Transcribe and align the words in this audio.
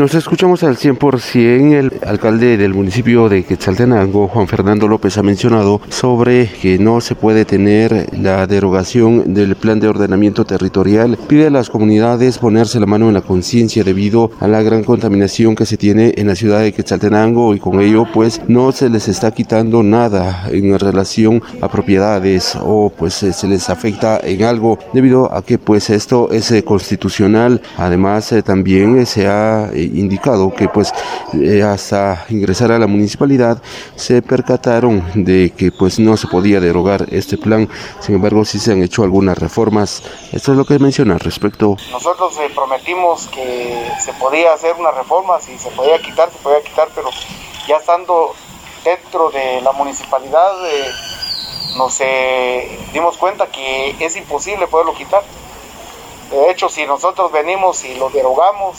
Nos 0.00 0.14
escuchamos 0.14 0.62
al 0.62 0.78
100%. 0.78 1.74
El 1.74 1.92
alcalde 2.08 2.56
del 2.56 2.72
municipio 2.72 3.28
de 3.28 3.44
Quetzaltenango, 3.44 4.28
Juan 4.28 4.48
Fernando 4.48 4.88
López, 4.88 5.18
ha 5.18 5.22
mencionado 5.22 5.82
sobre 5.90 6.48
que 6.48 6.78
no 6.78 7.02
se 7.02 7.14
puede 7.14 7.44
tener 7.44 8.08
la 8.18 8.46
derogación 8.46 9.34
del 9.34 9.56
plan 9.56 9.78
de 9.78 9.88
ordenamiento 9.88 10.46
territorial. 10.46 11.18
Pide 11.28 11.48
a 11.48 11.50
las 11.50 11.68
comunidades 11.68 12.38
ponerse 12.38 12.80
la 12.80 12.86
mano 12.86 13.08
en 13.08 13.14
la 13.14 13.20
conciencia 13.20 13.84
debido 13.84 14.30
a 14.40 14.48
la 14.48 14.62
gran 14.62 14.84
contaminación 14.84 15.54
que 15.54 15.66
se 15.66 15.76
tiene 15.76 16.14
en 16.16 16.28
la 16.28 16.34
ciudad 16.34 16.60
de 16.60 16.72
Quetzaltenango 16.72 17.54
y 17.54 17.58
con 17.58 17.78
ello 17.78 18.06
pues 18.10 18.40
no 18.48 18.72
se 18.72 18.88
les 18.88 19.06
está 19.06 19.32
quitando 19.32 19.82
nada 19.82 20.48
en 20.50 20.78
relación 20.78 21.42
a 21.60 21.68
propiedades 21.68 22.56
o 22.58 22.90
pues 22.90 23.12
se 23.12 23.48
les 23.48 23.68
afecta 23.68 24.18
en 24.22 24.44
algo 24.44 24.78
debido 24.94 25.30
a 25.30 25.42
que 25.44 25.58
pues 25.58 25.90
esto 25.90 26.30
es 26.30 26.50
eh, 26.52 26.64
constitucional. 26.64 27.60
Además 27.76 28.32
eh, 28.32 28.42
también 28.42 29.04
se 29.04 29.26
ha 29.26 29.70
indicado 29.94 30.52
que 30.52 30.68
pues 30.68 30.92
eh, 31.34 31.62
hasta 31.62 32.24
ingresar 32.28 32.72
a 32.72 32.78
la 32.78 32.86
municipalidad 32.86 33.62
se 33.96 34.22
percataron 34.22 35.04
de 35.14 35.52
que 35.56 35.72
pues 35.72 35.98
no 35.98 36.16
se 36.16 36.26
podía 36.26 36.60
derogar 36.60 37.06
este 37.10 37.36
plan, 37.36 37.68
sin 38.00 38.16
embargo 38.16 38.44
sí 38.44 38.58
se 38.58 38.72
han 38.72 38.82
hecho 38.82 39.02
algunas 39.02 39.38
reformas. 39.38 40.02
Esto 40.32 40.52
es 40.52 40.58
lo 40.58 40.64
que 40.64 40.78
menciona 40.78 41.14
al 41.14 41.20
respecto. 41.20 41.76
Nosotros 41.90 42.36
eh, 42.38 42.50
prometimos 42.54 43.26
que 43.28 43.90
se 44.00 44.12
podía 44.14 44.52
hacer 44.52 44.74
una 44.78 44.90
reforma, 44.90 45.40
si 45.40 45.56
se 45.58 45.70
podía 45.70 46.00
quitar, 46.00 46.30
se 46.30 46.38
podía 46.38 46.62
quitar, 46.62 46.88
pero 46.94 47.10
ya 47.66 47.76
estando 47.76 48.34
dentro 48.84 49.30
de 49.30 49.60
la 49.60 49.72
municipalidad 49.72 50.66
eh, 50.70 50.90
nos 51.76 52.00
dimos 52.92 53.16
cuenta 53.16 53.46
que 53.46 53.94
es 54.00 54.16
imposible 54.16 54.66
poderlo 54.66 54.94
quitar. 54.94 55.22
De 56.30 56.48
hecho, 56.50 56.68
si 56.68 56.86
nosotros 56.86 57.32
venimos 57.32 57.84
y 57.84 57.94
lo 57.96 58.08
derogamos, 58.10 58.78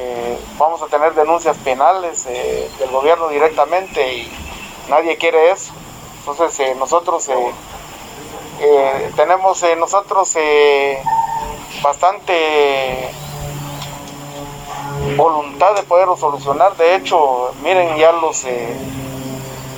eh, 0.00 0.38
vamos 0.58 0.80
a 0.80 0.86
tener 0.86 1.12
denuncias 1.14 1.56
penales 1.58 2.24
eh, 2.26 2.70
del 2.78 2.88
gobierno 2.90 3.28
directamente 3.30 4.14
y 4.14 4.30
nadie 4.88 5.16
quiere 5.16 5.50
eso. 5.50 5.72
Entonces 6.20 6.60
eh, 6.60 6.76
nosotros 6.78 7.28
tenemos 9.16 9.64
nosotros 9.76 10.36
bastante 11.82 13.10
voluntad 15.16 15.74
de 15.74 15.82
poderlo 15.82 16.16
solucionar. 16.16 16.76
De 16.76 16.94
hecho, 16.94 17.52
miren 17.62 17.96
ya 17.96 18.12
los 18.12 18.44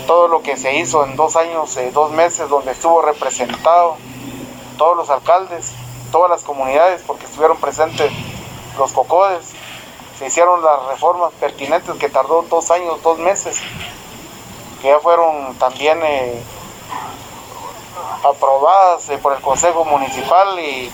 todo 0.06 0.28
lo 0.28 0.42
que 0.42 0.56
se 0.58 0.76
hizo 0.76 1.06
en 1.06 1.16
dos 1.16 1.36
años, 1.36 1.78
dos 1.94 2.10
meses, 2.10 2.48
donde 2.50 2.72
estuvo 2.72 3.00
representado 3.00 3.96
todos 4.76 4.96
los 4.96 5.08
alcaldes, 5.08 5.72
todas 6.12 6.28
las 6.30 6.42
comunidades, 6.42 7.02
porque 7.06 7.24
estuvieron 7.24 7.56
presentes 7.56 8.12
los 8.76 8.92
cocodes 8.92 9.54
se 10.20 10.26
hicieron 10.26 10.62
las 10.62 10.84
reformas 10.84 11.32
pertinentes 11.40 11.94
que 11.94 12.10
tardó 12.10 12.42
dos 12.42 12.70
años, 12.70 13.02
dos 13.02 13.18
meses, 13.18 13.58
que 14.82 14.88
ya 14.88 15.00
fueron 15.00 15.54
también 15.54 15.98
eh, 16.02 16.42
aprobadas 18.22 19.08
eh, 19.08 19.16
por 19.16 19.32
el 19.32 19.40
Consejo 19.40 19.82
Municipal 19.86 20.60
y 20.60 20.92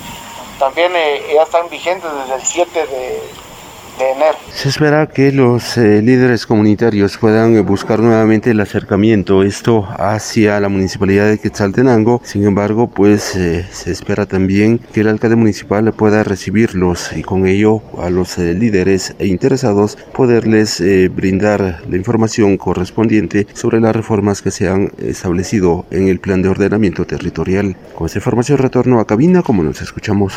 también 0.60 0.92
eh, 0.94 1.32
ya 1.34 1.42
están 1.42 1.68
vigentes 1.68 2.08
desde 2.08 2.34
el 2.36 2.42
7 2.42 2.86
de, 2.86 3.30
se 4.52 4.68
espera 4.68 5.06
que 5.06 5.32
los 5.32 5.78
eh, 5.78 6.02
líderes 6.02 6.46
comunitarios 6.46 7.16
puedan 7.18 7.56
eh, 7.56 7.60
buscar 7.60 8.00
nuevamente 8.00 8.50
el 8.50 8.60
acercamiento, 8.60 9.42
esto 9.42 9.86
hacia 9.98 10.60
la 10.60 10.68
municipalidad 10.68 11.28
de 11.28 11.38
Quetzaltenango. 11.38 12.20
Sin 12.24 12.44
embargo, 12.44 12.88
pues 12.88 13.36
eh, 13.36 13.66
se 13.70 13.90
espera 13.90 14.26
también 14.26 14.80
que 14.92 15.00
el 15.00 15.08
alcalde 15.08 15.36
municipal 15.36 15.92
pueda 15.92 16.24
recibirlos 16.24 17.12
y 17.16 17.22
con 17.22 17.46
ello 17.46 17.82
a 17.98 18.10
los 18.10 18.38
líderes 18.38 19.14
e 19.18 19.26
interesados 19.26 19.96
poderles 20.12 20.82
brindar 21.14 21.80
la 21.88 21.96
información 21.96 22.56
correspondiente 22.56 23.46
sobre 23.54 23.80
las 23.80 23.96
reformas 23.96 24.42
que 24.42 24.50
se 24.50 24.68
han 24.68 24.92
establecido 24.98 25.86
en 25.90 26.08
el 26.08 26.20
plan 26.20 26.42
de 26.42 26.48
ordenamiento 26.48 27.06
territorial. 27.06 27.76
Con 27.94 28.06
esta 28.06 28.18
información 28.18 28.58
retorno 28.58 29.00
a 29.00 29.06
cabina 29.06 29.42
como 29.42 29.62
nos 29.62 29.80
escuchamos. 29.80 30.36